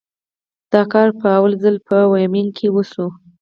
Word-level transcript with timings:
دا 0.73 0.81
کار 0.93 1.07
په 1.19 1.27
لومړي 1.33 1.57
ځل 1.63 1.75
په 1.87 1.97
وایومینګ 2.11 2.49
کې 2.57 2.67
وشو. 2.71 3.07